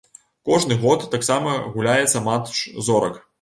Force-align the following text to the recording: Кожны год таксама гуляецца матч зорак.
Кожны 0.49 0.77
год 0.85 1.03
таксама 1.15 1.53
гуляецца 1.75 2.25
матч 2.31 2.65
зорак. 2.89 3.23